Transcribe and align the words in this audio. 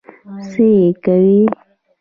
څه 0.49 0.65
يې 0.79 0.87
کوې؟ 1.03 1.37